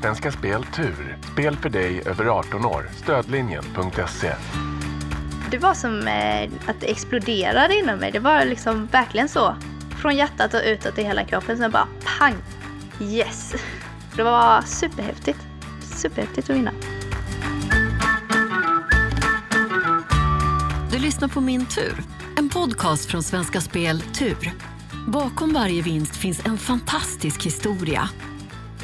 [0.00, 1.18] Svenska Spel Tur.
[1.32, 2.88] Spel för dig över 18 år.
[2.96, 4.34] Stödlinjen.se.
[5.50, 8.12] Det var som eh, att det exploderade inom mig.
[8.12, 9.56] Det var liksom verkligen så.
[10.00, 11.58] Från hjärtat och utåt i hela kroppen.
[11.58, 11.88] Sen bara
[12.18, 12.34] pang!
[13.00, 13.54] Yes!
[14.16, 15.38] Det var superhäftigt.
[15.82, 16.72] Superhäftigt att vinna.
[20.90, 21.94] Du lyssnar på Min tur,
[22.36, 24.52] en podcast från Svenska Spel Tur.
[25.06, 28.08] Bakom varje vinst finns en fantastisk historia.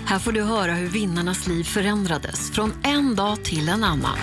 [0.07, 4.19] Här får du höra hur vinnarnas liv förändrades från en dag till en annan.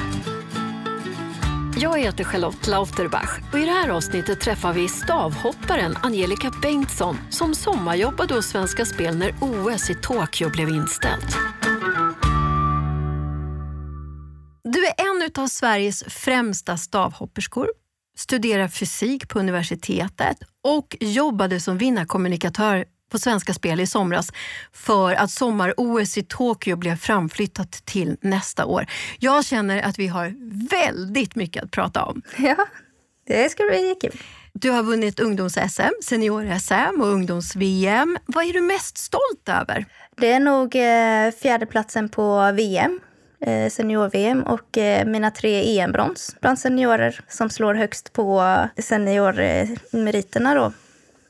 [1.78, 7.56] Jag heter Charlotte Lauterbach och i det här avsnittet träffar vi stavhopparen Angelica Bengtsson som
[7.56, 11.38] sommarjobbade hos Svenska Spel när OS i Tokyo blev inställt.
[14.64, 17.68] Du är en av Sveriges främsta stavhopperskor,
[18.18, 24.32] studerar fysik på universitetet och jobbade som vinnarkommunikatör på Svenska Spel i somras
[24.74, 28.86] för att sommar-OS i Tokyo blev framflyttat till nästa år.
[29.20, 30.34] Jag känner att vi har
[30.70, 32.22] väldigt mycket att prata om.
[32.38, 32.56] Ja,
[33.28, 34.22] det ska bli kul.
[34.54, 38.18] Du har vunnit ungdoms-SM, senior-SM och ungdoms-VM.
[38.26, 39.86] Vad är du mest stolt över?
[40.18, 43.00] Det är nog eh, fjärdeplatsen på VM,
[43.46, 50.74] eh, senior-VM och eh, mina tre EM-brons bland seniorer som slår högst på seniormeriterna då.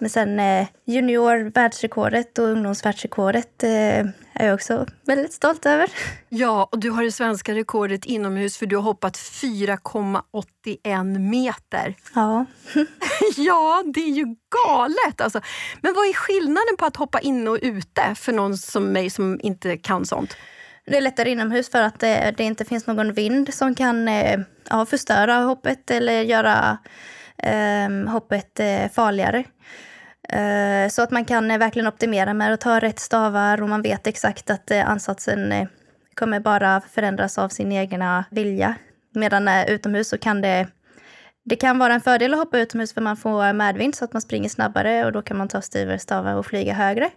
[0.01, 3.99] Men sen eh, junior-världsrekordet och ungdomsvärldsrekordet eh,
[4.33, 5.89] är jag också väldigt stolt över.
[6.29, 11.95] Ja, och du har det svenska rekordet inomhus för du har hoppat 4,81 meter.
[12.15, 12.45] Ja.
[13.37, 14.25] ja, det är ju
[14.65, 15.21] galet!
[15.21, 15.41] Alltså.
[15.81, 19.39] Men vad är skillnaden på att hoppa inne och ute för någon som mig som
[19.43, 20.37] inte kan sånt?
[20.85, 24.39] Det är lättare inomhus för att det, det inte finns någon vind som kan eh,
[24.69, 26.77] ja, förstöra hoppet eller göra
[27.37, 29.43] eh, hoppet eh, farligare.
[30.31, 33.81] Eh, så att man kan eh, verkligen optimera med att ta rätt stavar och man
[33.81, 35.67] vet exakt att eh, ansatsen
[36.13, 38.75] kommer bara förändras av sin egna vilja.
[39.13, 40.67] Medan utomhus så kan det
[41.45, 44.21] det kan vara en fördel att hoppa utomhus för man får medvind så att man
[44.21, 47.09] springer snabbare och då kan man ta styvare stavar och flyga högre.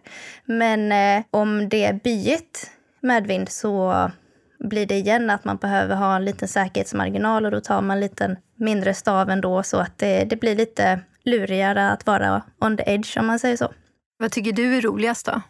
[0.44, 0.92] Men
[1.30, 4.10] om det är byigt medvind så
[4.58, 8.00] blir det igen att man behöver ha en liten säkerhetsmarginal och då tar man en
[8.00, 12.82] liten mindre stav ändå så att det, det blir lite lurigare att vara on the
[12.86, 13.72] edge om man säger så.
[14.18, 15.42] Vad tycker du är roligast då?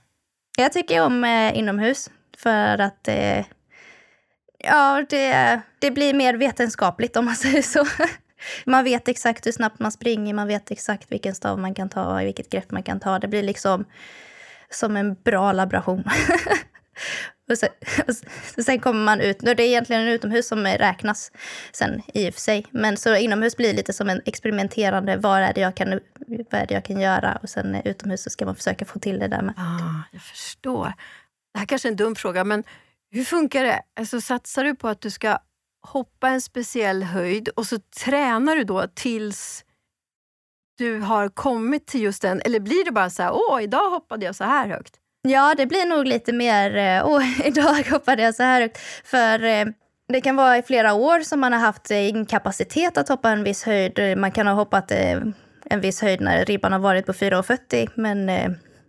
[0.56, 3.44] Jag tycker om eh, inomhus för att eh,
[4.58, 7.86] ja, det, det blir mer vetenskapligt om man säger så.
[8.66, 12.14] Man vet exakt hur snabbt man springer, man vet exakt vilken stav man kan ta
[12.14, 13.18] och vilket grepp man kan ta.
[13.18, 13.84] Det blir liksom
[14.70, 16.04] som en bra laboration.
[17.50, 17.68] Och sen,
[18.56, 19.38] och sen, kommer man ut.
[19.38, 21.32] Det är egentligen en utomhus som räknas
[21.72, 22.66] sen i och för sig.
[22.70, 25.16] Men så inomhus blir lite som en experimenterande.
[25.16, 26.00] Vad är det jag kan,
[26.50, 27.38] vad är det jag kan göra?
[27.42, 29.54] Och sen eh, utomhus så ska man försöka få till det där med.
[29.56, 30.92] Ah, jag förstår.
[31.52, 32.64] Det här kanske är en dum fråga, men
[33.10, 33.82] hur funkar det?
[33.98, 35.38] Alltså, satsar du på att du ska
[35.86, 39.64] hoppa en speciell höjd och så tränar du då tills
[40.78, 42.40] du har kommit till just den?
[42.44, 45.00] Eller blir det bara så här, åh, idag hoppade jag så här högt?
[45.28, 48.78] Ja, det blir nog lite mer, eh, åh, idag hoppade jag så här högt.
[49.04, 49.66] För eh,
[50.08, 53.44] det kan vara i flera år som man har haft eh, inkapacitet att hoppa en
[53.44, 53.98] viss höjd.
[53.98, 54.90] Eh, man kan ha hoppat
[55.64, 58.30] en viss höjd när ribban har varit på 4,40 men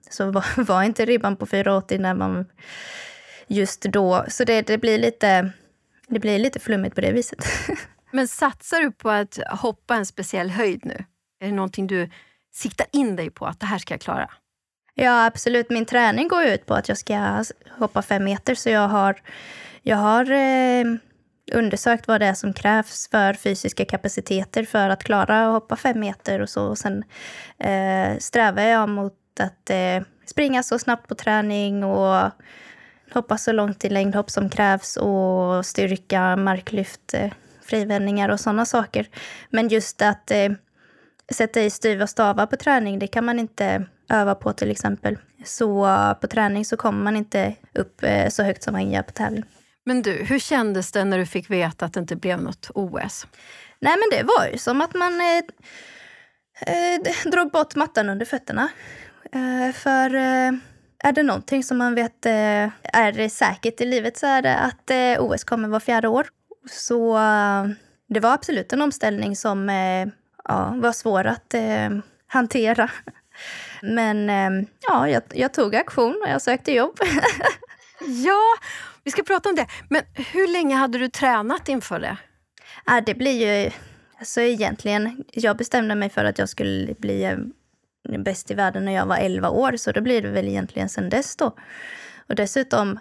[0.09, 0.31] så
[0.63, 2.46] var, inte ribban på 4,80 när man
[3.47, 4.25] just då.
[4.28, 5.52] Så det, det, blir lite,
[6.07, 7.46] det blir lite flummigt på det viset.
[8.12, 11.06] Men satsar du på att hoppa en speciell höjd nu?
[11.40, 12.09] Är det någonting du
[12.53, 14.29] siktar in dig på att det här ska jag klara?
[14.97, 15.69] Ja, absolut.
[15.69, 17.44] Min träning går ut på att jag ska
[17.79, 18.56] hoppa fem meter.
[18.56, 19.22] Så jag har,
[19.81, 20.85] jag har eh,
[21.53, 26.00] undersökt vad det är som krävs för fysiska kapaciteter för att klara att hoppa fem
[26.00, 26.67] meter och så.
[26.67, 27.03] Och sen
[27.57, 32.31] eh, strävar jag mot att eh, springa så snabbt på träning och
[33.13, 37.31] hoppa så långt i längdhopp som krävs och styrka, marklyft, eh,
[37.63, 39.07] frivändningar och sådana saker.
[39.50, 40.50] Men just att eh,
[41.31, 45.17] sätta i styva stavar på träning, det kan man inte öva på till exempel.
[45.45, 45.88] Så
[46.21, 49.43] på träning så kommer man inte upp eh, så högt som man gör på tävling.
[49.85, 53.28] Men du, hur kändes det när du fick veta att det inte blev något OS?
[53.79, 55.37] Nej men det var ju som att man eh,
[56.75, 58.69] eh, drog bort mattan under fötterna.
[59.31, 60.52] Eh, för eh,
[60.99, 65.19] är det någonting som man vet eh, är säkert i livet så är det att
[65.19, 66.28] OS kommer var fjärde år.
[66.72, 67.13] Så
[68.07, 69.69] det var absolut en omställning som
[70.43, 71.55] ja, var svår att
[72.28, 72.90] hantera.
[73.85, 76.99] Men eh, ja, jag, jag, tog aktion och jag sökte jobb.
[78.26, 78.41] ja,
[79.03, 79.67] vi ska prata om det.
[79.90, 82.17] Men hur länge hade du tränat inför det?
[82.85, 83.72] Ja, det blir ju...
[84.20, 87.37] Alltså egentligen, jag bestämde mig för att jag skulle bli eh,
[88.20, 91.09] bäst i världen när jag var 11 år, så då blir det väl egentligen sen
[91.09, 91.55] dess då.
[92.29, 92.99] Och dessutom,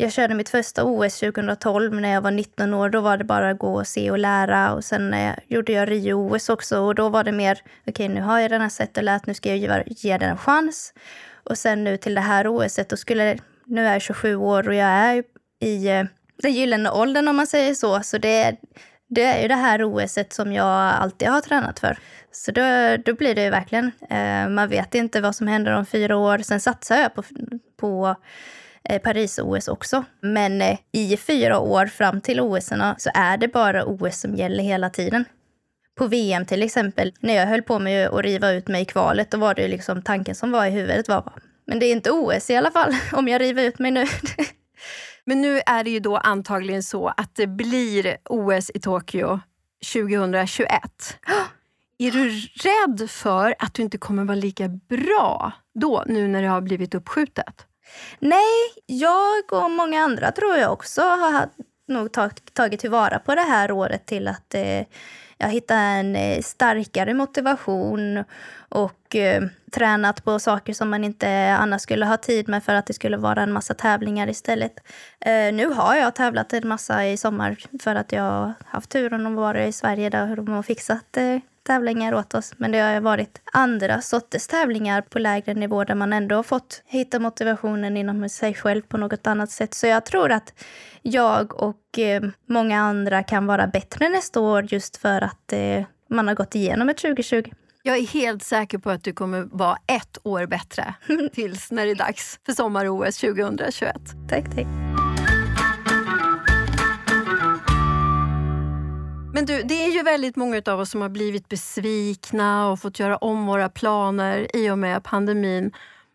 [0.00, 2.90] jag körde mitt första OS 2012 när jag var 19 år.
[2.90, 4.72] Då var det bara att gå och se och lära.
[4.74, 8.20] Och sen eh, gjorde jag Rio-OS också och då var det mer, okej okay, nu
[8.20, 10.94] har jag redan sett och lärt, nu ska jag ge, ge den en chans.
[11.44, 14.74] Och sen nu till det här OSet, då skulle, nu är jag 27 år och
[14.74, 15.24] jag är
[15.60, 16.04] i eh,
[16.42, 18.00] den gyllene åldern om man säger så.
[18.00, 18.56] Så det,
[19.08, 21.98] det är ju det här OSet som jag alltid har tränat för.
[22.32, 22.62] Så då,
[23.04, 26.38] då blir det ju verkligen, eh, man vet inte vad som händer om fyra år.
[26.38, 27.22] Sen satsar jag på,
[27.76, 28.16] på
[28.88, 30.04] Eh, Paris-OS också.
[30.20, 32.66] Men eh, i fyra år fram till OS
[32.98, 35.24] så är det bara OS som gäller hela tiden.
[35.98, 39.30] På VM till exempel, när jag höll på med att riva ut mig i kvalet,
[39.30, 41.32] då var det liksom tanken som var i huvudet var,
[41.66, 44.06] men det är inte OS i alla fall, om jag river ut mig nu.
[45.24, 49.40] Men nu är det ju då antagligen så att det blir OS i Tokyo
[49.92, 50.68] 2021.
[51.98, 56.48] Är du rädd för att du inte kommer vara lika bra då, nu när det
[56.48, 57.67] har blivit uppskjutet?
[58.18, 61.48] Nej, jag och många andra tror jag också har
[61.88, 62.12] nog
[62.52, 64.82] tagit tillvara på det här året till att eh,
[65.38, 68.24] jag hittade en eh, starkare motivation
[68.68, 69.42] och eh,
[69.72, 73.16] tränat på saker som man inte annars skulle ha tid med för att det skulle
[73.16, 74.72] vara en massa tävlingar istället.
[75.20, 79.26] Eh, nu har jag tävlat en massa i sommar för att jag har haft turen
[79.26, 81.38] att vara i Sverige där de har fixat eh,
[81.68, 82.54] tävlingar åt oss.
[82.56, 86.82] Men det har varit andra sorters tävlingar på lägre nivå där man ändå har fått
[86.86, 89.74] hitta motivationen inom sig själv på något annat sätt.
[89.74, 90.64] Så jag tror att
[91.02, 96.28] jag och eh, många andra kan vara bättre nästa år just för att eh, man
[96.28, 97.50] har gått igenom ett 2020.
[97.82, 100.94] Jag är helt säker på att du kommer vara ett år bättre
[101.32, 103.96] tills när det är dags för sommar-OS 2021.
[104.28, 105.07] Tack, tack.
[109.32, 112.98] Men du, det är ju väldigt många av oss som har blivit besvikna och fått
[112.98, 115.72] göra om våra planer i och med pandemin.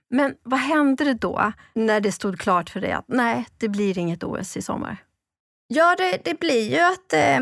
[0.10, 3.98] Men vad hände det då när det stod klart för dig att nej, det blir
[3.98, 4.98] inget OS i sommar?
[5.68, 7.40] Ja, det, det blir ju att eh,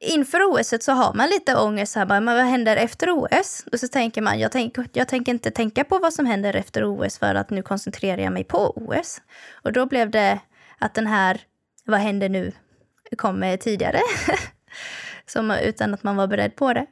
[0.00, 1.94] inför OS så har man lite ångest.
[1.94, 3.64] Här, men vad händer efter OS?
[3.72, 6.84] Och så tänker man, jag, tänk, jag tänker inte tänka på vad som händer efter
[6.84, 9.20] OS för att nu koncentrerar jag mig på OS.
[9.52, 10.40] Och då blev det
[10.78, 11.40] att den här,
[11.84, 12.52] vad händer nu,
[13.16, 14.00] kom tidigare.
[15.26, 16.86] som, utan att man var beredd på det.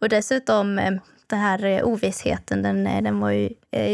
[0.00, 0.92] Och dessutom eh,
[1.26, 3.48] den här eh, ovissheten, den, eh, den var ju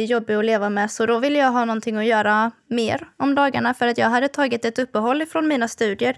[0.06, 0.90] jobbig att leva med.
[0.90, 4.28] Så då ville jag ha någonting att göra mer om dagarna för att jag hade
[4.28, 6.16] tagit ett uppehåll från mina studier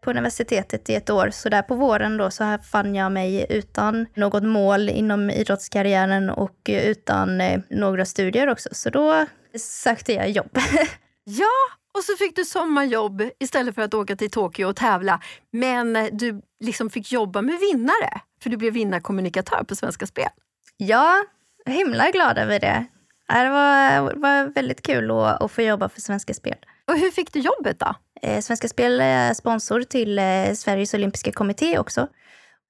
[0.00, 1.30] på universitetet i ett år.
[1.32, 6.60] Så där på våren då så fann jag mig utan något mål inom idrottskarriären och
[6.68, 8.68] utan några studier också.
[8.72, 9.26] Så då
[9.58, 10.58] sökte jag jobb.
[11.24, 15.20] ja, och så fick du sommarjobb istället för att åka till Tokyo och tävla.
[15.52, 20.28] Men du liksom fick jobba med vinnare, för du blev vinnarkommunikatör på Svenska Spel.
[20.76, 21.24] Ja,
[21.66, 22.86] himla glad över det.
[23.28, 26.56] Det var, var väldigt kul att, att få jobba för Svenska Spel.
[26.86, 27.94] Och hur fick du jobbet då?
[28.22, 32.08] Eh, Svenska Spel är sponsor till eh, Sveriges olympiska kommitté också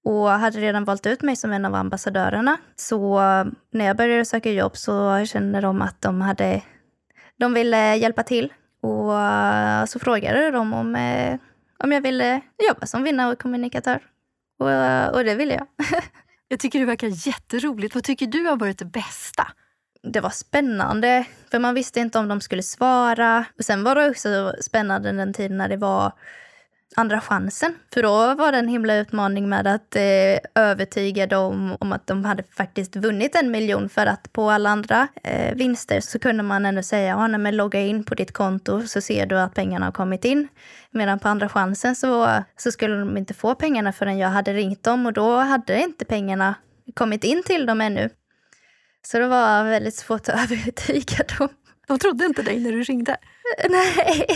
[0.04, 2.56] och hade redan valt ut mig som en av ambassadörerna.
[2.76, 3.18] Så
[3.72, 6.62] när jag började söka jobb så kände de att de hade
[7.38, 11.38] de ville hjälpa till och uh, så frågade de om, eh,
[11.84, 14.00] om jag ville jobba som vinnarkommunikatör.
[14.58, 15.66] Och, uh, och det ville jag.
[16.48, 17.94] jag tycker det verkar jätteroligt.
[17.94, 19.46] Vad tycker du har varit det bästa?
[20.02, 23.44] Det var spännande, för man visste inte om de skulle svara.
[23.58, 26.12] Och Sen var det också spännande den tiden när det var
[26.96, 27.74] andra chansen.
[27.94, 32.24] För då var det en himla utmaning med att eh, övertyga dem om att de
[32.24, 33.88] hade faktiskt vunnit en miljon.
[33.88, 37.80] För att på alla andra eh, vinster så kunde man ändå säga, ja, men logga
[37.80, 40.48] in på ditt konto så ser du att pengarna har kommit in.
[40.90, 44.82] Medan på andra chansen så, så skulle de inte få pengarna förrän jag hade ringt
[44.82, 46.54] dem och då hade inte pengarna
[46.94, 48.10] kommit in till dem ännu.
[49.02, 51.48] Så det var väldigt svårt att övertyga dem.
[51.88, 53.16] De trodde inte dig när du ringde?
[53.68, 54.26] Nej.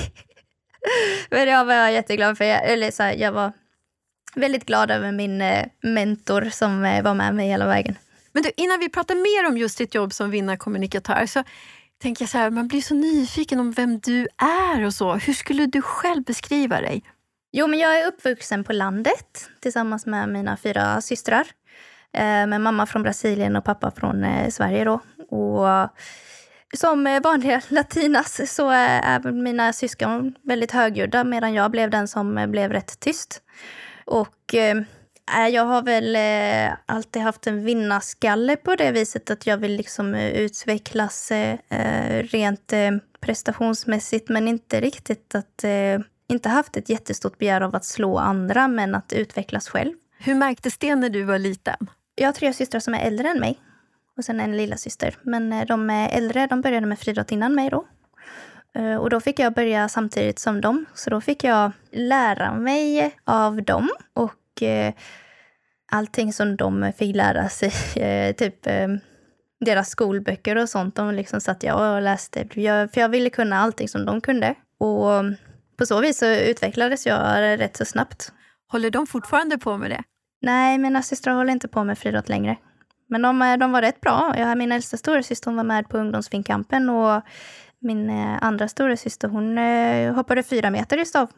[1.31, 3.53] Men jag var jätteglad för, jag, eller så här, jag var
[4.35, 7.99] väldigt glad över min eh, mentor som eh, var med mig hela vägen.
[8.33, 11.45] Men du, innan vi pratar mer om just ditt jobb som vinnarkommunikatör så
[12.03, 15.15] tänker jag så här, man blir så nyfiken om vem du är och så.
[15.15, 17.03] Hur skulle du själv beskriva dig?
[17.53, 21.47] Jo, men jag är uppvuxen på landet tillsammans med mina fyra systrar.
[22.13, 25.01] Eh, med mamma från Brasilien och pappa från Sverige då.
[25.29, 25.91] Och
[26.77, 32.73] som vanliga latinas så är mina syskon väldigt högljudda medan jag blev den som blev
[32.73, 33.43] rätt tyst.
[34.05, 34.83] Och eh,
[35.49, 40.15] jag har väl eh, alltid haft en vinnarskalle på det viset att jag vill liksom
[40.15, 42.91] utvecklas eh, rent eh,
[43.21, 48.69] prestationsmässigt men inte riktigt att eh, inte haft ett jättestort begär av att slå andra
[48.69, 49.93] men att utvecklas själv.
[50.19, 51.91] Hur märktes det när du var liten?
[52.15, 53.61] Jag har tre systrar som är äldre än mig
[54.17, 55.17] och sen en lilla syster.
[55.23, 57.87] Men eh, de äldre de började med friidrott innan mig då.
[58.75, 60.87] Eh, och då fick jag börja samtidigt som dem.
[60.95, 64.95] Så då fick jag lära mig av dem och eh,
[65.93, 67.73] allting som de fick lära sig,
[68.35, 68.67] typ
[69.61, 70.97] deras skolböcker och sånt.
[70.97, 72.49] De liksom satt jag och läste,
[72.93, 74.55] för jag ville kunna allting som de kunde.
[74.79, 75.25] Och
[75.77, 78.33] på så vis så utvecklades jag rätt så snabbt.
[78.69, 80.03] Håller de fortfarande på med det?
[80.43, 82.57] Nej, mina systrar håller inte på med friidrott längre.
[83.07, 84.35] Men de, eh, de var rätt bra.
[84.37, 87.23] Jag, min äldsta storasyster var med på ungdomsfinkampen och
[87.79, 91.31] min eh, andra storasyster hon eh, hoppade fyra meter i stav.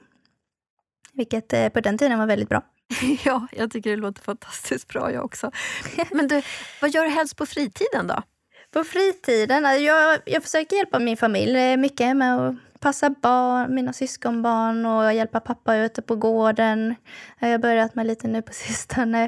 [1.13, 2.63] Vilket på den tiden var väldigt bra.
[3.25, 5.51] ja, jag tycker det låter fantastiskt bra jag också.
[6.11, 6.43] Men du,
[6.81, 8.23] vad gör du helst på fritiden då?
[8.71, 9.65] På fritiden?
[9.85, 12.55] Jag, jag försöker hjälpa min familj mycket med att
[12.87, 16.95] passa barn, mina syskonbarn och hjälpa pappa ute på gården.
[17.39, 19.25] Jag har börjat med lite nu på sistone.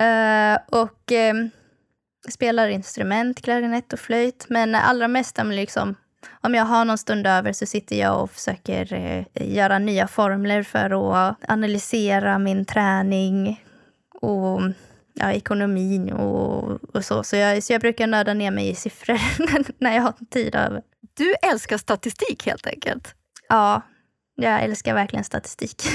[0.00, 1.50] Uh, och ehm,
[2.28, 4.46] spelar instrument, klarinett och flöjt.
[4.48, 5.94] Men allra mest liksom,
[6.40, 10.62] om jag har någon stund över så sitter jag och försöker uh, göra nya formler
[10.62, 13.64] för att analysera min träning
[14.20, 14.60] och
[15.14, 17.24] ja, ekonomin och, och så.
[17.24, 19.20] Så jag, så jag brukar nörda ner mig i siffror
[19.78, 20.82] när jag har tid över.
[21.14, 23.14] Du älskar statistik helt enkelt?
[23.48, 23.82] Ja,
[24.34, 25.82] jag älskar verkligen statistik.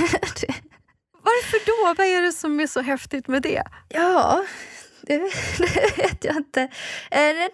[1.23, 1.93] Varför då?
[1.97, 3.63] Vad är det som är så häftigt med det?
[3.89, 4.43] Ja,
[5.01, 5.17] det,
[5.57, 6.67] det vet jag inte.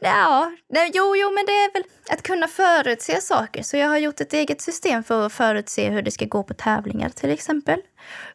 [0.02, 0.52] Ja,
[0.94, 3.64] jo, jo, men det är väl att kunna förutse saker.
[3.64, 6.54] Så jag har gjort ett eget system för att förutse hur det ska gå på
[6.54, 7.80] tävlingar till exempel.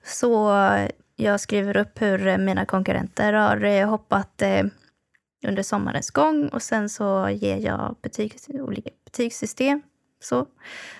[0.04, 0.50] Så
[1.20, 4.64] jag skriver upp hur mina konkurrenter har eh, hoppat eh,
[5.46, 9.82] under sommarens gång och sen så ger jag betyg, olika betygssystem.
[10.20, 10.46] Så,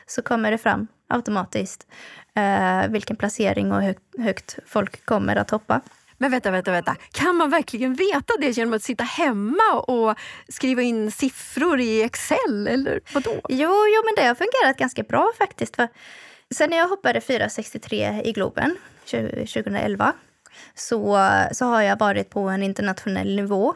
[0.06, 1.86] så kommer det fram automatiskt
[2.34, 5.80] eh, vilken placering och högt, högt folk kommer att hoppa.
[6.18, 6.96] Men vänta, vänta, vänta.
[7.12, 12.68] Kan man verkligen veta det genom att sitta hemma och skriva in siffror i Excel?
[12.68, 13.40] Eller vadå?
[13.48, 15.76] Jo, jo men det har fungerat ganska bra faktiskt.
[15.76, 15.88] För
[16.54, 18.76] sen när jag hoppade 4,63 i Globen
[19.11, 20.12] 2011
[20.75, 23.75] så, så har jag varit på en internationell nivå.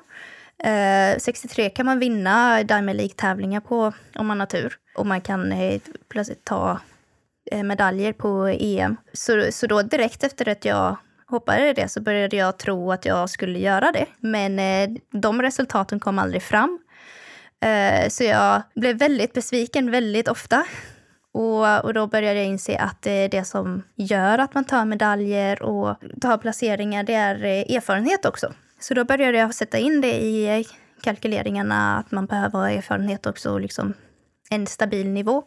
[0.64, 4.76] Eh, 63 kan man vinna Diamond League-tävlingar på om man har tur.
[4.96, 6.80] Och man kan eh, plötsligt ta
[7.50, 8.96] eh, medaljer på EM.
[9.12, 13.30] Så, så då direkt efter att jag hoppade det så började jag tro att jag
[13.30, 14.06] skulle göra det.
[14.20, 16.78] Men eh, de resultaten kom aldrig fram.
[17.60, 20.64] Eh, så jag blev väldigt besviken väldigt ofta.
[21.34, 25.62] Och, och då började jag inse att det, det som gör att man tar medaljer
[25.62, 28.52] och tar placeringar, det är eh, erfarenhet också.
[28.80, 30.66] Så då började jag sätta in det i eh,
[31.02, 33.94] kalkyleringarna, att man behöver ha erfarenhet också och liksom
[34.50, 35.42] en stabil nivå.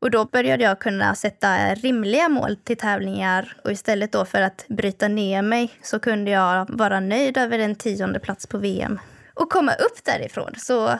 [0.00, 4.64] Och då började jag kunna sätta rimliga mål till tävlingar och istället då för att
[4.68, 9.00] bryta ner mig så kunde jag vara nöjd över en tionde plats på VM
[9.34, 10.54] och komma upp därifrån.
[10.56, 10.98] Så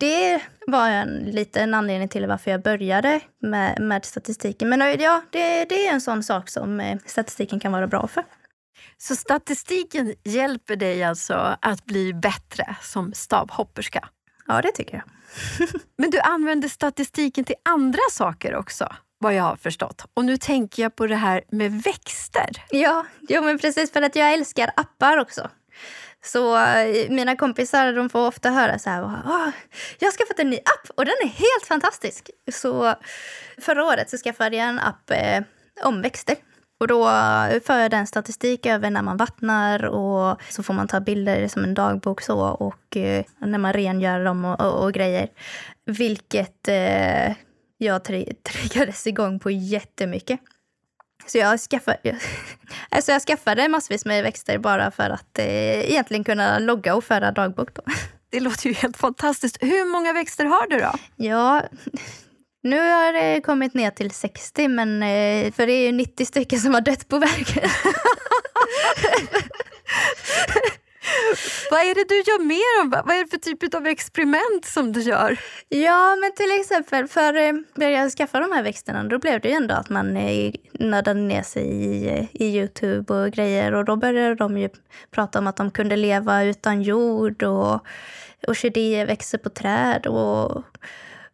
[0.00, 4.68] det var en liten anledning till varför jag började med, med statistiken.
[4.68, 8.24] Men ja, det, det är en sån sak som eh, statistiken kan vara bra för.
[8.98, 14.08] Så statistiken hjälper dig alltså att bli bättre som stavhopperska?
[14.46, 15.04] Ja, det tycker jag.
[15.98, 18.88] Men du använder statistiken till andra saker också?
[19.20, 20.04] vad jag har förstått.
[20.14, 22.64] Och nu tänker jag på det här med växter.
[22.70, 25.50] Ja, jo, men precis för att jag älskar appar också.
[26.24, 29.00] Så eh, mina kompisar de får ofta höra så här,
[29.98, 32.30] jag har skaffat en ny app och den är helt fantastisk.
[32.52, 32.94] Så
[33.58, 35.42] förra året så skaffade jag en app eh,
[35.84, 36.36] om växter.
[36.80, 40.88] Och då eh, för jag den statistik över när man vattnar och så får man
[40.88, 44.92] ta bilder som en dagbok så och eh, när man rengör dem och, och, och
[44.92, 45.28] grejer.
[45.84, 47.32] Vilket eh,
[47.78, 50.40] jag triggades igång på jättemycket.
[51.30, 51.98] Så jag skaffade,
[52.88, 57.32] alltså jag skaffade massvis med växter bara för att eh, egentligen kunna logga och föra
[57.32, 57.74] dagbok.
[57.74, 57.82] Då.
[58.30, 59.58] Det låter ju helt fantastiskt.
[59.60, 60.92] Hur många växter har du då?
[61.16, 61.62] Ja,
[62.62, 66.60] nu har det kommit ner till 60, men, eh, för det är ju 90 stycken
[66.60, 67.70] som har dött på vägen.
[71.70, 75.00] Vad är det du gör mer Vad är det för typ av experiment som du
[75.00, 75.40] gör?
[75.68, 79.48] Ja, men till exempel för eh, när jag skaffa de här växterna då blev det
[79.48, 83.84] ju ändå att man eh, nördade ner sig i, eh, i Youtube och grejer och
[83.84, 84.68] då började de ju
[85.10, 87.86] prata om att de kunde leva utan jord och
[88.48, 90.64] orkidéer växer på träd och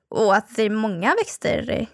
[0.09, 1.87] och att det är många växter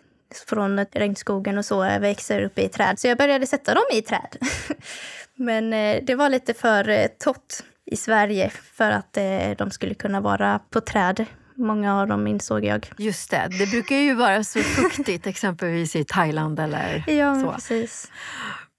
[0.46, 2.98] från regnskogen och så växer uppe i träd.
[2.98, 4.36] Så jag började sätta dem i träd.
[5.34, 5.70] Men
[6.06, 10.58] det var lite för tott torrt i Sverige för att eh, de skulle kunna vara
[10.58, 11.26] på träd.
[11.56, 12.90] Många av dem insåg jag.
[12.98, 17.52] Just det, det brukar ju vara så fuktigt exempelvis i Thailand eller ja, så.
[17.52, 18.10] precis.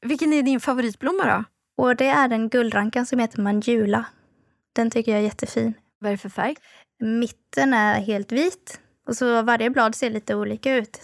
[0.01, 1.43] Vilken är din favoritblomma då?
[1.83, 4.05] Och det är en guldrankan som heter manjula.
[4.75, 5.73] Den tycker jag är jättefin.
[5.99, 6.55] Vad är det för färg?
[6.99, 10.99] Mitten är helt vit Och så varje blad ser lite olika ut.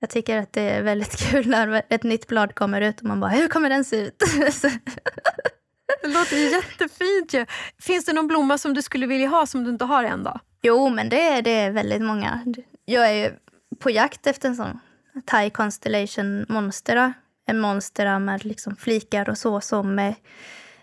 [0.00, 3.20] Jag tycker att det är väldigt kul när ett nytt blad kommer ut och man
[3.20, 4.22] bara, hur kommer den se ut?
[6.02, 7.46] det låter jättefint ju.
[7.80, 10.40] Finns det någon blomma som du skulle vilja ha som du inte har än då?
[10.62, 12.54] Jo, men det är, det är väldigt många.
[12.84, 13.32] Jag är ju
[13.78, 14.80] på jakt efter en sån
[15.24, 17.14] Thai Constellation Monstera.
[17.48, 20.14] En monstera med liksom flikar och så som eh,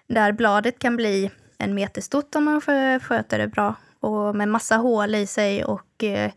[0.07, 2.61] där bladet kan bli en meter stort om man
[3.01, 3.75] sköter det bra.
[3.99, 6.31] Och med massa hål i sig och eh,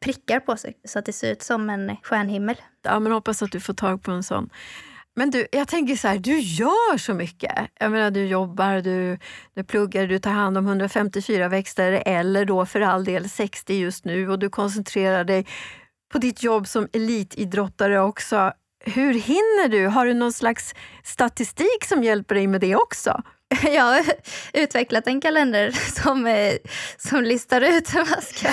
[0.00, 2.56] prickar på sig så att det ser ut som en stjärnhimmel.
[2.82, 4.50] Ja, men hoppas att du får tag på en sån.
[5.16, 7.52] Men du, jag tänker så här, du gör så mycket.
[7.80, 9.18] Jag menar, du jobbar, du,
[9.54, 14.04] du pluggar, du tar hand om 154 växter eller då för all del 60 just
[14.04, 15.46] nu och du koncentrerar dig
[16.12, 18.52] på ditt jobb som elitidrottare också.
[18.84, 19.86] Hur hinner du?
[19.86, 20.74] Har du någon slags
[21.04, 23.22] statistik som hjälper dig med det också?
[23.62, 24.04] Jag har
[24.52, 26.54] utvecklat en kalender som, eh,
[26.98, 28.48] som listar ut hur man ska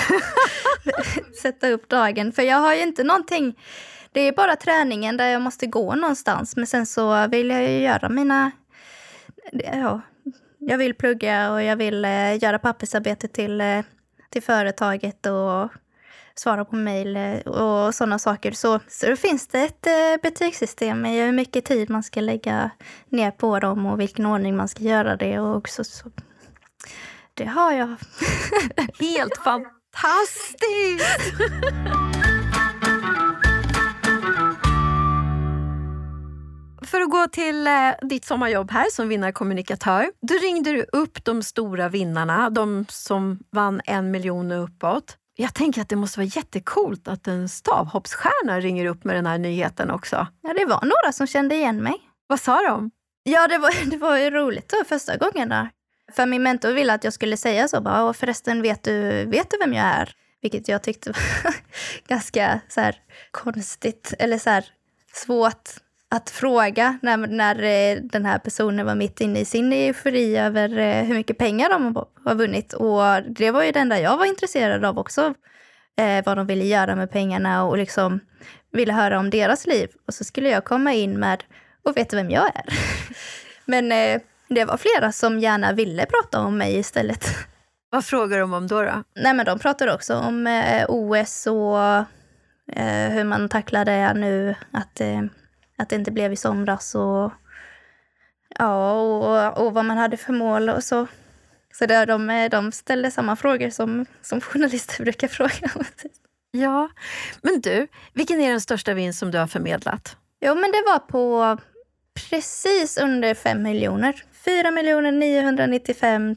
[1.42, 2.32] sätta upp dagen.
[2.32, 3.54] För jag har ju inte någonting...
[4.12, 6.56] Det är bara träningen där jag måste gå någonstans.
[6.56, 8.50] Men sen så vill jag ju göra mina...
[9.52, 10.00] Ja,
[10.58, 13.80] jag vill plugga och jag vill eh, göra pappersarbete till, eh,
[14.30, 15.68] till företaget och
[16.34, 18.52] svara på mejl och sådana saker.
[18.52, 22.70] Så, så det finns det ett eh, betygssystem med hur mycket tid man ska lägga
[23.08, 25.38] ner på dem och vilken ordning man ska göra det.
[25.40, 26.10] Och också, så,
[27.34, 27.88] det har jag.
[29.00, 29.78] Helt fantastiskt!
[37.10, 37.72] gå till eh,
[38.02, 40.10] ditt sommarjobb här som vinnarkommunikatör.
[40.20, 45.16] Du ringde upp de stora vinnarna, de som vann en miljon och uppåt.
[45.36, 49.38] Jag tänker att det måste vara jättekult att en stavhoppsstjärna ringer upp med den här
[49.38, 50.26] nyheten också.
[50.42, 51.94] Ja, det var några som kände igen mig.
[52.26, 52.90] Vad sa de?
[53.22, 55.70] Ja, det var, det var ju roligt då, första gången där.
[56.12, 59.50] För min mentor ville att jag skulle säga så bara, och förresten vet du, vet
[59.50, 60.14] du vem jag är?
[60.42, 61.10] Vilket jag tyckte
[61.44, 61.54] var
[62.08, 62.96] ganska så här,
[63.30, 64.64] konstigt, eller så här,
[65.12, 65.70] svårt
[66.10, 70.78] att fråga när, när eh, den här personen var mitt inne i sin eufori över
[70.78, 72.72] eh, hur mycket pengar de har vunnit.
[72.72, 75.34] Och det var ju det enda jag var intresserad av också.
[75.98, 78.20] Eh, vad de ville göra med pengarna och liksom
[78.72, 79.88] ville höra om deras liv.
[80.06, 81.44] Och så skulle jag komma in med,
[81.84, 82.64] och vet du vem jag är?
[83.64, 87.24] Men eh, det var flera som gärna ville prata om mig istället.
[87.90, 88.82] Vad frågar de om då?
[88.82, 89.02] då?
[89.16, 91.78] Nej, men de pratar också om eh, OS och
[92.76, 94.54] eh, hur man tacklar det nu.
[94.70, 95.00] Att
[95.78, 97.32] att det inte blev i somras och,
[98.58, 101.06] ja, och, och vad man hade för mål och så.
[101.72, 105.70] Så där de, de ställde samma frågor som, som journalister brukar fråga.
[106.50, 106.88] Ja,
[107.42, 110.16] men du, vilken är den största vinst som du har förmedlat?
[110.40, 111.58] Jo, men det var på
[112.30, 114.22] precis under 5 miljoner.
[114.44, 114.70] 4
[115.10, 116.36] 995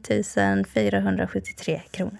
[0.74, 2.18] 473 kronor.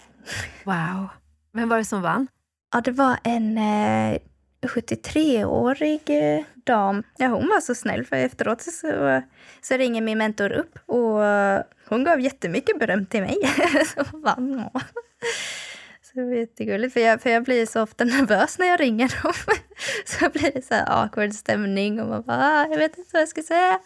[0.64, 1.08] Wow.
[1.52, 2.28] Vem var det som vann?
[2.72, 4.18] Ja, det var en eh,
[4.62, 7.02] 73-årig eh, dam.
[7.16, 9.22] Ja, hon var så snäll för efteråt så,
[9.60, 11.20] så ringer min mentor upp och
[11.88, 13.36] hon gav jättemycket beröm till mig.
[13.94, 14.04] så
[14.36, 14.70] hon.
[16.12, 19.22] Så det var jättegulligt, för jag, för jag blir så ofta nervös när jag ringer
[19.22, 19.32] dem.
[20.04, 23.22] Så blir det så här awkward stämning och man bara, ah, jag vet inte vad
[23.22, 23.80] jag ska säga.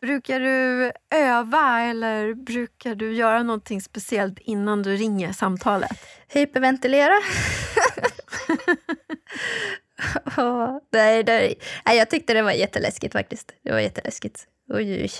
[0.00, 5.90] Brukar du öva eller brukar du göra någonting speciellt innan du ringer samtalet?
[6.28, 7.14] Hyperventilera.
[10.36, 13.52] oh, nej, nej, jag tyckte det var jätteläskigt faktiskt.
[13.62, 14.46] Det var jätteläskigt.
[14.68, 15.10] Oj, oj.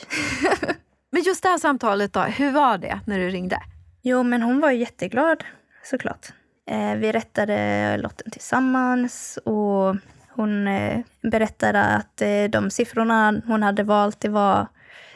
[1.11, 3.61] men just det här samtalet då, hur var det när du ringde?
[4.03, 5.45] Jo, men hon var jätteglad
[5.85, 6.27] såklart.
[6.71, 9.97] Eh, vi rättade lotten tillsammans och
[10.29, 14.67] hon eh, berättade att eh, de siffrorna hon hade valt det var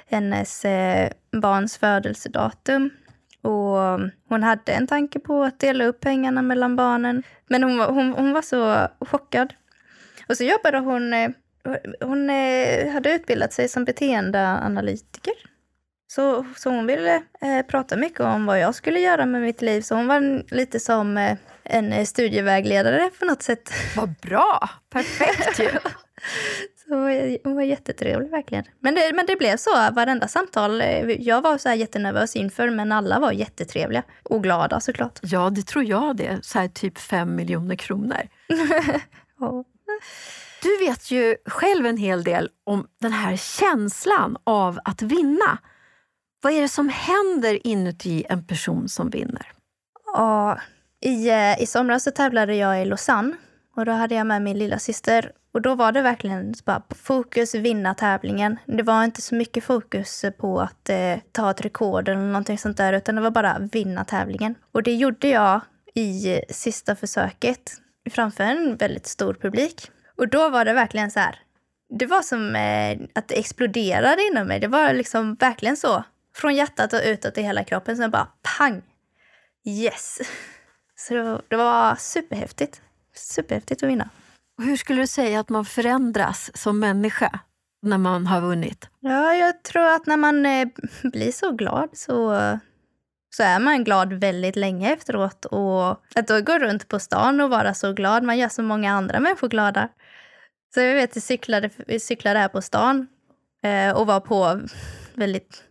[0.06, 2.90] hennes eh, barns födelsedatum.
[3.48, 7.22] Och hon hade en tanke på att dela upp pengarna mellan barnen.
[7.46, 9.54] Men hon, hon, hon var så chockad.
[10.28, 11.12] Och så jobbade hon...
[11.12, 11.30] Eh,
[12.00, 15.34] hon eh, hade utbildat sig som beteendeanalytiker.
[16.06, 19.80] Så, så hon ville eh, prata mycket om vad jag skulle göra med mitt liv.
[19.80, 23.70] Så hon var lite som eh, en studievägledare på något sätt.
[23.96, 24.70] Vad bra!
[24.90, 25.68] Perfekt ju!
[26.88, 26.94] Så
[27.44, 28.64] hon var jättetrevlig verkligen.
[28.81, 30.83] Men det, men det blev så varenda samtal.
[31.18, 35.18] Jag var så här jättenervös inför men alla var jättetrevliga och glada såklart.
[35.22, 36.38] Ja, det tror jag det.
[36.42, 38.20] Så här typ fem miljoner kronor.
[39.40, 39.64] ja.
[40.62, 45.59] Du vet ju själv en hel del om den här känslan av att vinna.
[46.42, 49.53] Vad är det som händer inuti en person som vinner?
[50.14, 50.59] Ja,
[51.01, 53.37] i, eh, i somras så tävlade jag i Lausanne
[53.77, 57.54] och då hade jag med min lilla syster och då var det verkligen bara fokus
[57.54, 58.58] vinna tävlingen.
[58.66, 62.76] Det var inte så mycket fokus på att eh, ta ett rekord eller någonting sånt
[62.76, 64.54] där, utan det var bara vinna tävlingen.
[64.72, 65.61] Och det gjorde jag
[65.94, 67.72] i eh, sista försöket
[68.11, 69.90] framför en väldigt stor publik.
[70.16, 71.38] Och då var det verkligen så här,
[71.98, 74.61] det var som eh, att det exploderade inom mig.
[74.61, 76.04] Det var liksom verkligen så.
[76.34, 77.96] Från hjärtat och utåt i hela kroppen.
[77.96, 78.82] Sen bara pang!
[79.64, 80.18] Yes!
[80.96, 82.80] Så det var, det var superhäftigt.
[83.14, 84.08] Superhäftigt att vinna.
[84.58, 87.40] Och hur skulle du säga att man förändras som människa
[87.82, 88.88] när man har vunnit?
[89.00, 90.68] Ja, jag tror att när man eh,
[91.02, 92.30] blir så glad så,
[93.36, 95.44] så är man glad väldigt länge efteråt.
[95.44, 98.92] Och att då gå runt på stan och vara så glad, man gör så många
[98.92, 99.88] andra människor glada.
[100.74, 103.06] Så jag vet, vi cyklade, vi cyklade här på stan
[103.62, 104.60] eh, och var på
[105.14, 105.64] väldigt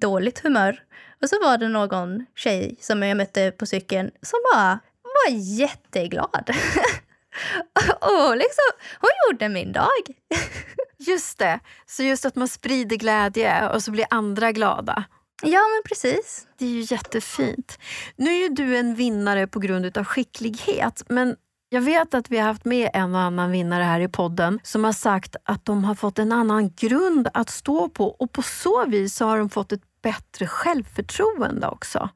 [0.00, 0.82] dåligt humör.
[1.22, 6.50] Och så var det någon tjej som jag mötte på cykeln som bara var jätteglad.
[8.00, 8.70] och liksom,
[9.00, 10.02] hon gjorde min dag.
[10.98, 15.04] Just det, så just att man sprider glädje och så blir andra glada.
[15.42, 16.46] Ja, men precis.
[16.58, 17.78] Det är ju jättefint.
[18.16, 21.36] Nu är ju du en vinnare på grund av skicklighet, men
[21.68, 24.84] jag vet att vi har haft med en och annan vinnare här i podden som
[24.84, 28.86] har sagt att de har fått en annan grund att stå på och på så
[28.86, 32.08] vis har de fått ett bättre självförtroende också.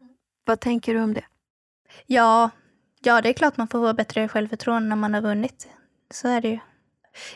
[0.45, 1.25] Vad tänker du om det?
[2.07, 2.51] Ja,
[3.03, 5.69] ja det är klart man får bättre självförtroende när man har vunnit.
[6.11, 6.59] Så är det ju.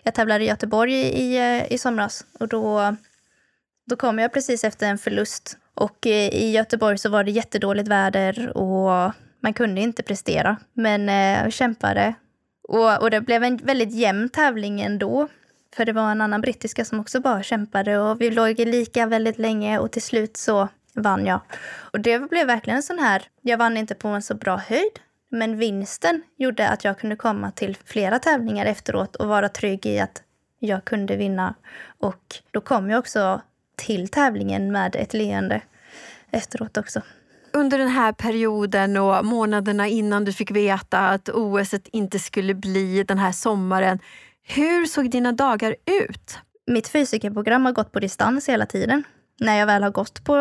[0.03, 2.97] Jag tävlade i Göteborg i, eh, i somras och då,
[3.87, 5.59] då kom jag precis efter en förlust.
[5.75, 10.57] Och eh, i Göteborg så var det jättedåligt väder och man kunde inte prestera.
[10.73, 12.15] Men eh, jag kämpade.
[12.69, 15.29] Och, och det blev en väldigt jämn tävling ändå.
[15.77, 19.39] För det var en annan brittiska som också bara kämpade och vi låg lika väldigt
[19.39, 21.41] länge och till slut så vann jag.
[21.77, 25.01] Och det blev verkligen en sån här, jag vann inte på en så bra höjd,
[25.35, 30.01] men vinsten gjorde att jag kunde komma till flera tävlingar efteråt och vara trygg i
[30.01, 30.23] att
[30.59, 31.55] jag kunde vinna.
[31.99, 33.41] Och då kom jag också
[33.77, 35.61] till tävlingen med ett leende
[36.31, 37.03] efteråt också.
[37.53, 43.05] Under den här perioden och månaderna innan du fick veta att OS inte skulle bli
[43.05, 43.99] den här sommaren,
[44.43, 45.77] hur såg dina dagar
[46.09, 46.39] ut?
[46.67, 49.05] Mitt fysikerprogram har gått på distans hela tiden.
[49.41, 50.37] När jag väl har gått på,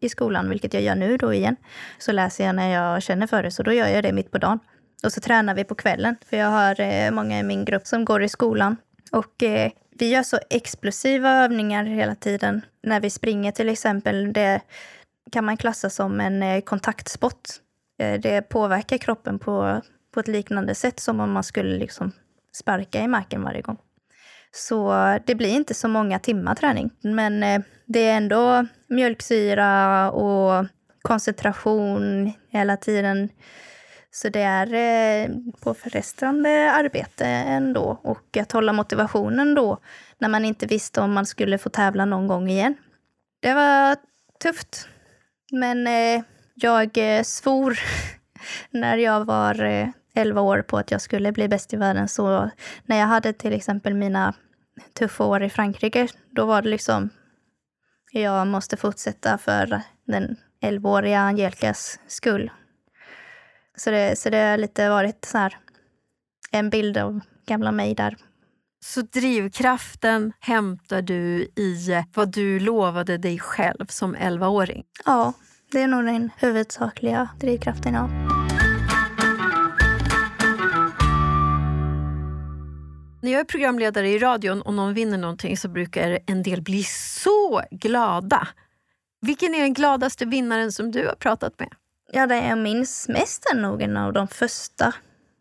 [0.00, 1.56] i skolan, vilket jag gör nu då igen,
[1.98, 3.50] så läser jag när jag känner för det.
[3.50, 4.58] Så då gör jag det mitt på dagen.
[5.04, 8.04] Och så tränar vi på kvällen, för jag har eh, många i min grupp som
[8.04, 8.76] går i skolan.
[9.12, 12.62] Och eh, vi gör så explosiva övningar hela tiden.
[12.82, 14.60] När vi springer till exempel, det
[15.32, 17.60] kan man klassa som en eh, kontaktspott.
[17.98, 19.80] Eh, det påverkar kroppen på,
[20.14, 22.12] på ett liknande sätt som om man skulle liksom
[22.52, 23.78] sparka i marken varje gång.
[24.54, 24.94] Så
[25.26, 26.90] det blir inte så många timmar träning.
[27.00, 30.66] Men eh, det är ändå mjölksyra och
[31.02, 33.28] koncentration hela tiden.
[34.10, 38.00] Så det är eh, påfrestande arbete ändå.
[38.02, 39.78] Och att hålla motivationen då
[40.18, 42.74] när man inte visste om man skulle få tävla någon gång igen.
[43.42, 43.96] Det var
[44.42, 44.88] tufft.
[45.52, 46.22] Men eh,
[46.54, 47.78] jag svor
[48.70, 52.08] när jag var 11 år på att jag skulle bli bäst i världen.
[52.08, 52.50] Så
[52.86, 54.34] när jag hade till exempel mina
[54.92, 57.10] tuffa år i Frankrike, då var det liksom
[58.12, 62.50] jag måste fortsätta för den 11-åriga Angelicas skull.
[63.76, 65.56] Så det, så det har lite varit så här,
[66.50, 68.16] en bild av gamla mig där.
[68.84, 74.84] Så drivkraften hämtar du i vad du lovade dig själv som 11-åring?
[75.04, 75.32] Ja,
[75.72, 77.94] det är nog den huvudsakliga drivkraften.
[77.94, 78.33] Ja.
[83.24, 86.82] När jag är programledare i radion och någon vinner någonting så brukar en del bli
[86.84, 88.48] så glada.
[89.20, 91.68] Vilken är den gladaste vinnaren som du har pratat med?
[92.12, 94.94] Ja, det jag minns mest är nog en av de första.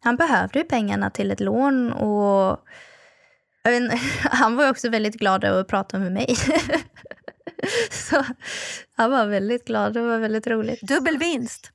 [0.04, 2.60] Han behövde ju pengarna till ett lån och
[3.63, 6.36] vet, han var också väldigt glad över att prata med mig.
[7.91, 8.26] så
[8.96, 10.82] han var väldigt glad, det var väldigt roligt.
[10.82, 11.72] Dubbel vinst!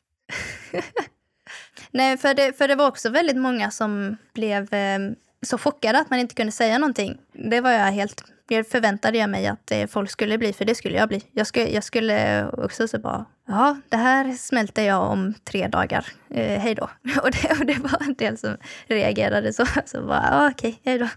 [1.90, 4.98] Nej, för det, för det var också väldigt många som blev eh,
[5.46, 7.18] så chockad att man inte kunde säga någonting.
[7.32, 8.24] Det var jag helt...
[8.48, 11.22] Det förväntade jag mig att folk skulle bli, för det skulle jag bli.
[11.32, 16.06] Jag skulle, jag skulle också så bara, ja, det här smälter jag om tre dagar.
[16.30, 16.82] Eh, hej då.
[17.22, 19.66] Och det, och det var en del som reagerade så.
[19.86, 21.08] Så bara, ja, okej, hej då.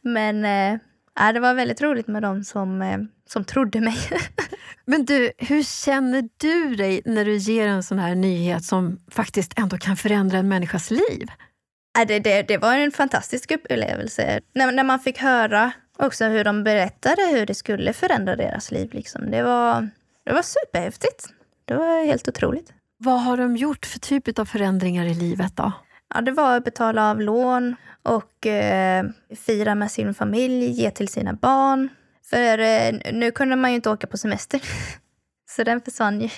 [0.00, 3.96] Men eh, det var väldigt roligt med dem som, eh, som trodde mig.
[4.84, 9.58] Men du, hur känner du dig när du ger en sån här nyhet som faktiskt
[9.58, 11.28] ändå kan förändra en människas liv?
[12.06, 14.40] Det, det, det var en fantastisk upplevelse.
[14.54, 18.92] När, när man fick höra också hur de berättade hur det skulle förändra deras liv.
[18.92, 19.30] Liksom.
[19.30, 19.88] Det, var,
[20.24, 21.28] det var superhäftigt.
[21.64, 22.72] Det var helt otroligt.
[22.96, 25.72] Vad har de gjort för typ av förändringar i livet då?
[26.14, 29.04] Ja, det var att betala av lån och eh,
[29.46, 31.88] fira med sin familj, ge till sina barn.
[32.30, 34.60] För eh, nu kunde man ju inte åka på semester.
[35.50, 36.28] Så den försvann ju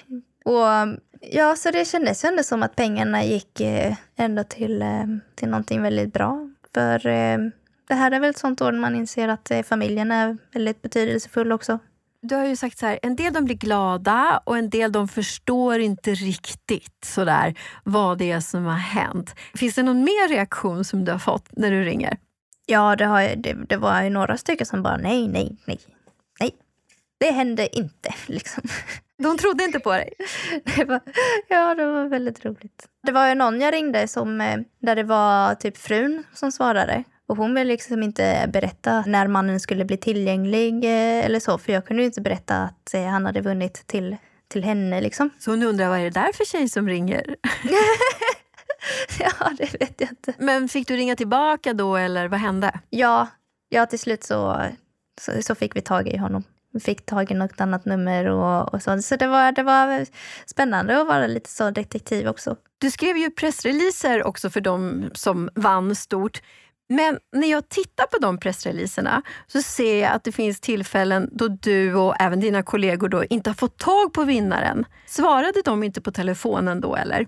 [0.47, 5.05] Och ja, så det kändes ändå som att pengarna gick eh, ändå till, eh,
[5.35, 6.51] till någonting väldigt bra.
[6.75, 7.39] För eh,
[7.89, 11.53] det här är väl ett sånt år när man inser att familjen är väldigt betydelsefull
[11.53, 11.79] också.
[12.23, 15.09] Du har ju sagt så här, en del de blir glada och en del de
[15.09, 17.55] förstår inte riktigt sådär
[17.85, 19.35] vad det är som har hänt.
[19.55, 22.17] Finns det någon mer reaktion som du har fått när du ringer?
[22.67, 25.79] Ja, det, har, det, det var ju några stycken som bara nej, nej, nej,
[26.41, 26.55] nej.
[27.19, 28.63] Det hände inte liksom.
[29.19, 30.13] De trodde inte på dig.
[30.77, 31.01] Det var,
[31.49, 32.89] ja, det var väldigt roligt.
[33.03, 37.05] Det var ju någon jag ringde som, eh, där det var typ frun som svarade.
[37.29, 41.59] Och hon ville liksom inte berätta när mannen skulle bli tillgänglig eh, eller så.
[41.59, 44.17] För jag kunde inte berätta att eh, han hade vunnit till,
[44.49, 45.31] till henne liksom.
[45.39, 47.37] Så hon undrar vad är det där för tjej som ringer?
[49.19, 50.35] Ja, det vet jag inte.
[50.39, 52.81] Men fick du ringa tillbaka då eller vad hände?
[52.91, 53.29] Ja,
[53.69, 54.63] ja till slut så,
[55.21, 56.45] så, så fick vi tag i honom.
[56.81, 59.03] Fick tag i något annat nummer och, och så.
[59.03, 60.07] Så det var, det var
[60.47, 62.57] spännande att vara lite så detektiv också.
[62.79, 66.43] Du skrev ju pressreleaser också för de som vann stort.
[66.89, 71.49] Men när jag tittar på de pressreleaserna så ser jag att det finns tillfällen då
[71.49, 74.85] du och även dina kollegor då inte har fått tag på vinnaren.
[75.07, 77.27] Svarade de inte på telefonen då eller?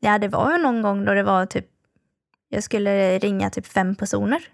[0.00, 1.66] Ja, det var ju någon gång då det var typ,
[2.48, 4.48] jag skulle ringa typ fem personer.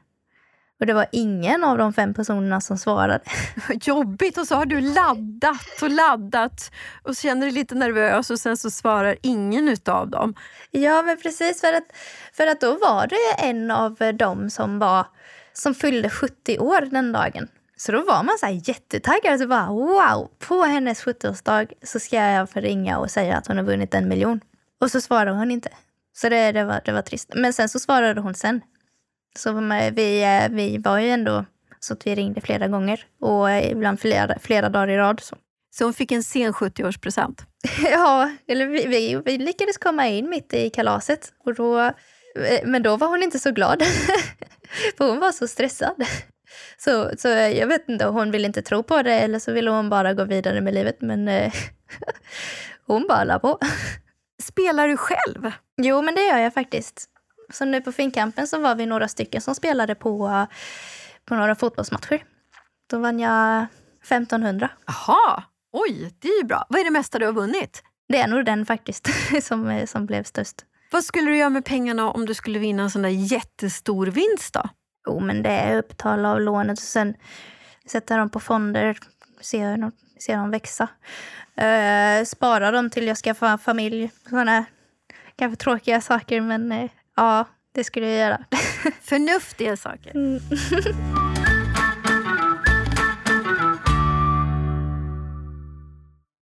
[0.80, 3.20] Och det var ingen av de fem personerna som svarade.
[3.82, 6.70] Jobbigt och så har du laddat och laddat
[7.02, 10.34] och känner dig lite nervös och sen så svarar ingen utav dem.
[10.70, 11.84] Ja, men precis för att,
[12.32, 15.06] för att då var det en av dem som var,
[15.52, 17.48] som fyllde 70 år den dagen.
[17.76, 19.40] Så då var man så här jättetaggad.
[19.40, 23.56] Så bara, wow, på hennes 70-årsdag så ska jag få ringa och säga att hon
[23.56, 24.40] har vunnit en miljon.
[24.80, 25.70] Och så svarade hon inte.
[26.16, 27.32] Så det, det, var, det var trist.
[27.34, 28.60] Men sen så svarade hon sen.
[29.36, 29.52] Så
[29.94, 31.44] vi, eh, vi var ju ändå
[31.80, 35.20] så att vi ringde flera gånger och ibland flera, flera dagar i rad.
[35.20, 35.36] Så.
[35.70, 37.42] Så hon fick en sen 70-årspresent.
[37.82, 41.32] Ja, eller vi, vi, vi lyckades komma in mitt i kalaset.
[41.44, 41.92] Och då, eh,
[42.64, 43.82] men då var hon inte så glad.
[44.98, 46.04] För hon var så stressad.
[46.78, 49.90] Så, så jag vet inte, hon ville inte tro på det eller så ville hon
[49.90, 51.00] bara gå vidare med livet.
[51.00, 51.52] Men eh,
[52.86, 53.58] hon bara la på.
[54.42, 55.50] Spelar du själv?
[55.76, 57.06] Jo, men det gör jag faktiskt.
[57.52, 60.46] Så nu på Finnkampen så var vi några stycken som spelade på,
[61.24, 62.24] på några fotbollsmatcher.
[62.90, 63.66] Då vann jag
[64.02, 64.70] 1500.
[64.86, 66.66] Jaha, oj, det är ju bra.
[66.68, 67.82] Vad är det mesta du har vunnit?
[68.08, 69.08] Det är nog den faktiskt
[69.42, 70.64] som, som blev störst.
[70.90, 74.54] Vad skulle du göra med pengarna om du skulle vinna en sån där jättestor vinst
[74.54, 74.68] då?
[75.06, 77.14] Jo, men det är upptala av lånet och sen
[77.86, 78.98] sätta dem på fonder,
[79.40, 79.76] se,
[80.26, 80.88] dem växa.
[81.56, 84.10] Eh, spara dem till jag skaffar familj.
[84.30, 84.64] Sådana
[85.36, 88.44] kanske tråkiga saker, men eh, ja, det skulle jag göra.
[89.02, 90.12] Förnuftiga saker.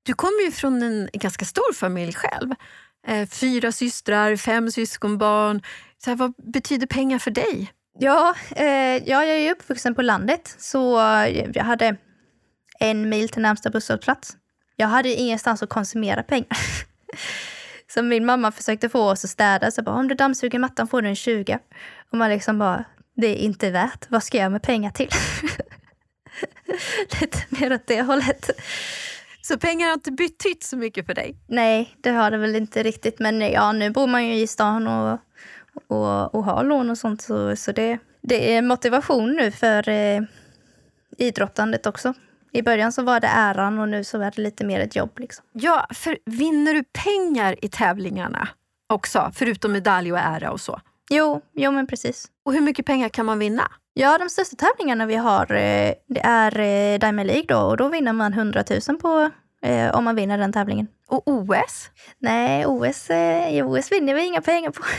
[0.02, 2.50] Du kommer ju från en ganska stor familj själv.
[3.06, 5.62] Eh, fyra systrar, fem syskonbarn.
[5.98, 7.72] Så här, vad betyder pengar för dig?
[7.98, 8.66] Ja, eh,
[9.08, 10.98] ja, jag är uppvuxen på landet, så
[11.54, 11.96] jag hade
[12.80, 14.36] en mil till närmsta busshållplats.
[14.76, 16.48] Jag hade ingenstans att konsumera pengar.
[17.88, 19.70] Så min mamma försökte få oss att städa.
[19.70, 21.58] Så bara, om du dammsuger mattan får du en 20.
[22.10, 22.84] Och man liksom bara,
[23.16, 24.06] det är inte värt.
[24.08, 25.08] Vad ska jag med pengar till?
[27.20, 28.50] Lite mer åt det hållet.
[29.42, 31.36] Så pengar har inte betytt så mycket för dig?
[31.46, 33.18] Nej, det har det väl inte riktigt.
[33.18, 35.18] Men ja, nu bor man ju i stan och,
[35.86, 37.22] och, och har lån och sånt.
[37.22, 40.22] Så, så det, det är motivation nu för eh,
[41.18, 42.14] idrottandet också.
[42.56, 45.18] I början så var det äran och nu så är det lite mer ett jobb.
[45.18, 45.44] Liksom.
[45.52, 48.48] Ja, för vinner du pengar i tävlingarna
[48.92, 49.30] också?
[49.34, 50.80] Förutom medalj och ära och så.
[51.10, 52.26] Jo, jo men precis.
[52.44, 53.70] Och hur mycket pengar kan man vinna?
[53.94, 57.88] Ja, de största tävlingarna vi har eh, det är eh, Diamond League då och då
[57.88, 59.30] vinner man 100 000 på
[59.62, 60.88] eh, om man vinner den tävlingen.
[61.08, 61.90] Och OS?
[62.18, 63.10] Nej, OS,
[63.50, 64.82] i OS vinner vi inga pengar på.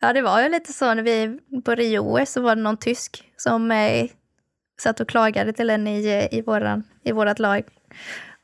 [0.00, 3.24] Ja, det var ju lite så när vi på Rio-OS så var det någon tysk
[3.36, 3.70] som
[4.80, 7.62] satt och klagade till en i, i, våran, i vårat lag.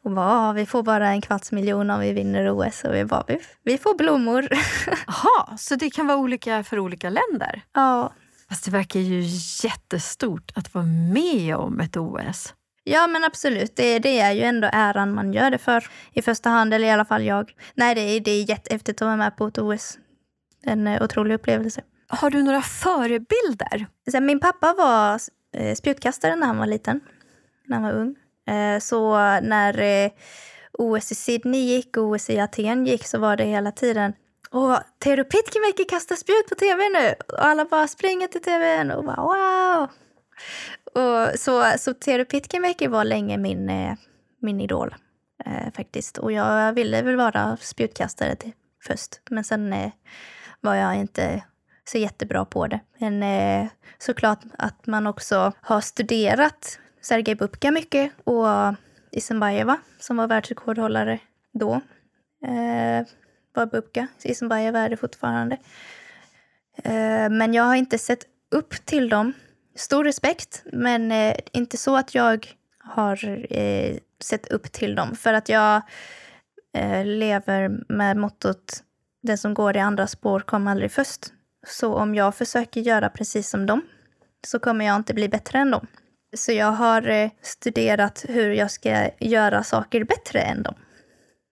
[0.05, 2.85] Och bara, "Ah, vi får bara en kvarts miljon om vi vinner OS.
[2.85, 4.49] Och vi bara, vi, vi får blommor.
[5.07, 7.63] Jaha, så det kan vara olika för olika länder?
[7.75, 8.13] ja.
[8.49, 9.21] Fast det verkar ju
[9.69, 12.55] jättestort att vara med om ett OS.
[12.85, 13.77] ja, men absolut.
[13.77, 16.91] Det, det är ju ändå äran man gör det för i första hand, eller i
[16.91, 17.53] alla fall jag.
[17.75, 19.99] Nej, det är, det är jättehäftigt att vara med på ett OS.
[20.65, 21.81] En eh, otrolig upplevelse.
[22.09, 23.87] Har du några förebilder?
[24.21, 25.19] Min pappa var
[25.53, 27.01] eh, spjutkastare när han var liten,
[27.67, 28.17] när han var ung.
[28.57, 30.11] Eh, så när eh,
[30.73, 34.13] OS i Sydney gick och OS i Aten gick så var det hela tiden
[34.53, 37.15] Åh, Teodor Pitkimäki kastar spjut på tv nu!
[37.29, 39.89] Och alla bara springer till tvn och bara wow!
[40.95, 43.95] Och så, så Teodor Pitkämäki var länge min, eh,
[44.41, 44.95] min idol.
[45.47, 46.19] eh, faktiskt.
[46.19, 48.53] Och jag ville väl vara spjutkastare till,
[48.87, 49.91] först, men sen eh,
[50.61, 51.45] var jag inte
[51.85, 52.81] så jättebra på det.
[52.99, 58.47] Men eh, såklart att man också har studerat Sergej Bubka mycket och
[59.13, 61.19] Isenbajeva som var världsrekordhållare
[61.53, 61.75] då.
[62.45, 63.07] Eh,
[63.55, 64.07] var Bubka.
[64.23, 65.57] Isenbajeva är det fortfarande.
[66.85, 69.33] Eh, men jag har inte sett upp till dem.
[69.77, 72.47] Stor respekt, men eh, inte så att jag
[72.79, 75.17] har eh, sett upp till dem.
[75.17, 75.83] För att jag
[76.75, 78.85] eh, lever med mottot
[79.23, 81.27] den som går i andra spår kommer aldrig först.
[81.67, 83.83] Så om jag försöker göra precis som dem
[84.47, 85.87] så kommer jag inte bli bättre än dem.
[86.37, 90.75] Så jag har eh, studerat hur jag ska göra saker bättre än dem.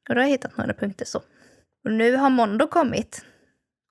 [0.08, 1.22] Och då har jag hittat några punkter så.
[1.84, 3.24] Och nu har Mondo kommit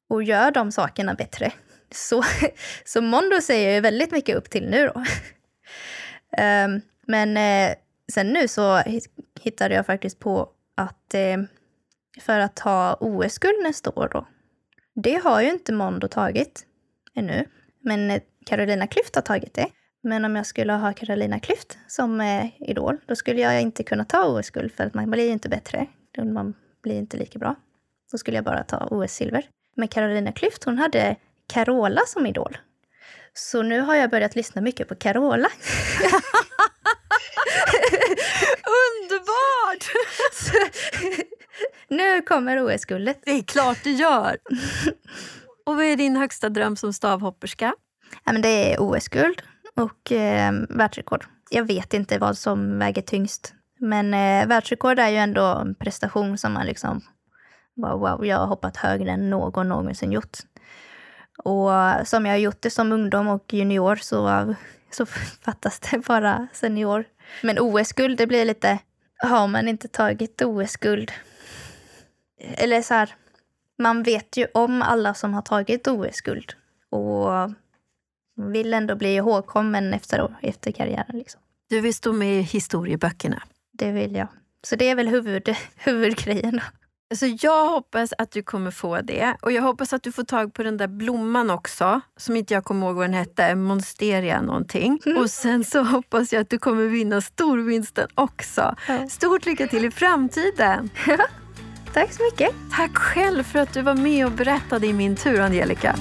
[0.09, 1.51] och gör de sakerna bättre.
[1.91, 2.23] Så,
[2.85, 4.99] så Mondo säger jag väldigt mycket upp till nu då.
[6.43, 7.75] Um, men eh,
[8.13, 8.83] sen nu så
[9.41, 11.37] hittade jag faktiskt på att eh,
[12.21, 14.27] för att ta OS-guld nästa år då.
[15.03, 16.65] Det har ju inte Mondo tagit
[17.15, 17.45] ännu.
[17.81, 19.67] Men eh, Carolina Klüft har tagit det.
[20.03, 24.05] Men om jag skulle ha Carolina Klüft som eh, idol, då skulle jag inte kunna
[24.05, 25.87] ta OS-guld för att man blir ju inte bättre.
[26.17, 27.55] Man blir inte lika bra.
[28.11, 29.43] Då skulle jag bara ta OS-silver.
[29.75, 31.15] Men Carolina Klüft, hon hade
[31.47, 32.57] Carola som idol.
[33.33, 35.47] Så nu har jag börjat lyssna mycket på Carola.
[39.07, 39.91] Underbart!
[41.87, 43.21] nu kommer OS-guldet.
[43.25, 44.37] Det är klart det gör.
[45.65, 47.73] Och vad är din högsta dröm som stavhopperska?
[48.25, 49.41] Ja, men det är OS-guld
[49.75, 51.25] och eh, världsrekord.
[51.49, 53.53] Jag vet inte vad som väger tyngst.
[53.79, 57.01] Men eh, världsrekord är ju ändå en prestation som man liksom...
[57.75, 60.37] Wow, wow, jag har hoppat högre än någon någonsin gjort.
[61.43, 61.69] Och
[62.07, 64.55] som jag har gjort det som ungdom och junior så,
[64.91, 65.05] så
[65.45, 67.05] fattas det bara senior.
[67.43, 68.79] Men OS-guld, det blir lite...
[69.17, 71.11] Har man inte tagit OS-guld...
[72.39, 73.15] Eller så här,
[73.77, 76.53] man vet ju om alla som har tagit OS-guld.
[76.89, 77.29] Och
[78.51, 81.17] vill ändå bli ihågkommen efter, efter karriären.
[81.17, 81.41] Liksom.
[81.69, 83.43] Du vill stå med i historieböckerna?
[83.71, 84.27] Det vill jag.
[84.63, 86.61] Så det är väl huvud, huvudgrejen.
[87.09, 89.35] Alltså jag hoppas att du kommer få det.
[89.41, 92.63] Och jag hoppas att du får tag på den där blomman också, som inte jag
[92.63, 94.99] kommer ihåg vad den hette, Monsteria någonting.
[95.05, 95.17] Mm.
[95.17, 98.75] Och sen så hoppas jag att du kommer vinna storvinsten också.
[98.87, 99.09] Ja.
[99.09, 100.89] Stort lycka till i framtiden!
[101.93, 102.51] Tack så mycket!
[102.71, 105.95] Tack själv för att du var med och berättade i min tur, Angelica.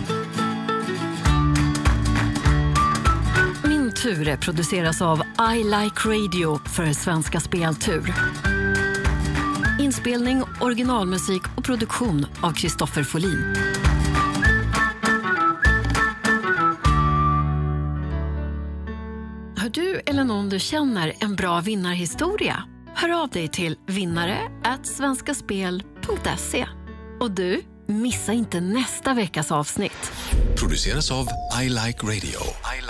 [3.65, 5.23] Min tur produceras av
[5.55, 8.15] I Like Radio för Svenska Speltur.
[9.87, 13.55] Inspelning, originalmusik och produktion av Kristoffer Folin.
[19.59, 22.63] Har du eller någon du känner en bra vinnarhistoria?
[22.95, 24.39] Hör av dig till vinnare
[24.83, 26.67] svenskaspel.se.
[27.21, 30.13] Och du, missa inte nästa veckas avsnitt.
[30.57, 31.27] Produceras av
[31.63, 32.41] I Like Radio.
[32.79, 32.81] I